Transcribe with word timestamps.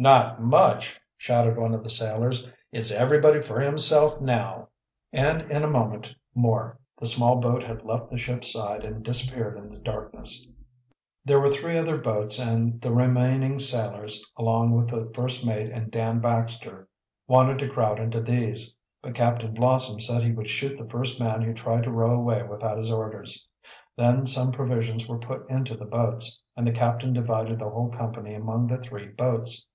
"Not 0.00 0.40
much!" 0.40 1.00
shouted 1.16 1.56
one 1.56 1.74
of 1.74 1.82
the 1.82 1.90
sailors. 1.90 2.48
"It's 2.70 2.92
everybody 2.92 3.40
for 3.40 3.58
himself 3.58 4.20
now!" 4.20 4.68
And 5.12 5.50
in 5.50 5.64
a 5.64 5.68
moment 5.68 6.14
more 6.36 6.78
the 7.00 7.04
small 7.06 7.40
boat 7.40 7.64
had 7.64 7.84
left 7.84 8.08
the 8.08 8.16
ship's 8.16 8.52
side 8.52 8.84
and 8.84 9.02
disappeared 9.04 9.56
in 9.58 9.70
the 9.72 9.76
darkness. 9.80 10.46
There 11.24 11.40
were 11.40 11.48
three 11.50 11.76
other 11.76 11.98
boats 11.98 12.38
and 12.38 12.80
the 12.80 12.92
remaining 12.92 13.58
sailors, 13.58 14.24
along 14.36 14.70
with 14.76 14.88
the 14.88 15.10
first 15.14 15.44
mate 15.44 15.72
and 15.72 15.90
Dan 15.90 16.20
Baxter, 16.20 16.86
wanted 17.26 17.58
to 17.58 17.68
crowd 17.68 17.98
into 17.98 18.20
these. 18.20 18.76
But 19.02 19.16
Captain 19.16 19.52
Blossom 19.52 19.98
said 19.98 20.22
he 20.22 20.30
would 20.30 20.48
shoot 20.48 20.76
the 20.76 20.88
first 20.88 21.18
man 21.18 21.42
who 21.42 21.52
tried 21.52 21.82
to 21.82 21.90
row 21.90 22.14
away 22.14 22.44
without 22.44 22.78
his 22.78 22.92
orders. 22.92 23.48
Then 23.96 24.26
some 24.26 24.52
provisions 24.52 25.08
were 25.08 25.18
put 25.18 25.50
into 25.50 25.76
the 25.76 25.86
boats, 25.86 26.40
and 26.56 26.64
the 26.64 26.70
captain 26.70 27.12
divided 27.12 27.58
the 27.58 27.68
whole 27.68 27.88
company 27.90 28.34
among 28.34 28.68
the 28.68 28.78
three 28.78 29.08
boats. 29.08 29.66